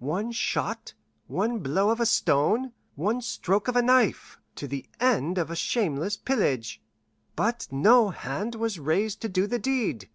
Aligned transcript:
One 0.00 0.32
shot, 0.32 0.92
one 1.28 1.60
blow 1.60 1.88
of 1.88 1.98
a 1.98 2.04
stone, 2.04 2.74
one 2.94 3.22
stroke 3.22 3.68
of 3.68 3.74
a 3.74 3.80
knife 3.80 4.38
to 4.56 4.66
the 4.68 4.84
end 5.00 5.38
of 5.38 5.50
a 5.50 5.56
shameless 5.56 6.18
pillage. 6.18 6.82
But 7.36 7.68
no 7.70 8.10
hand 8.10 8.54
was 8.54 8.78
raised 8.78 9.22
to 9.22 9.30
do 9.30 9.46
the 9.46 9.58
deed. 9.58 10.10